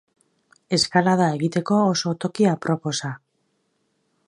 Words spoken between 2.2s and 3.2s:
toki aproposa.